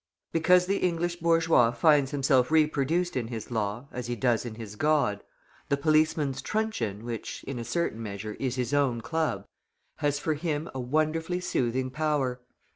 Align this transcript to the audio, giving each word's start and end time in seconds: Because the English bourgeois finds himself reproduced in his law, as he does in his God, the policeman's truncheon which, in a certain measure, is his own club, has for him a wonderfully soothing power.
Because 0.31 0.65
the 0.65 0.77
English 0.79 1.17
bourgeois 1.17 1.69
finds 1.69 2.09
himself 2.09 2.49
reproduced 2.49 3.15
in 3.15 3.27
his 3.27 3.51
law, 3.51 3.87
as 3.91 4.07
he 4.07 4.15
does 4.15 4.47
in 4.47 4.55
his 4.55 4.75
God, 4.75 5.21
the 5.69 5.77
policeman's 5.77 6.41
truncheon 6.41 7.03
which, 7.05 7.43
in 7.43 7.59
a 7.59 7.63
certain 7.63 8.01
measure, 8.01 8.35
is 8.39 8.55
his 8.55 8.73
own 8.73 9.01
club, 9.01 9.45
has 9.97 10.17
for 10.17 10.33
him 10.33 10.67
a 10.73 10.79
wonderfully 10.79 11.39
soothing 11.39 11.91
power. 11.91 12.41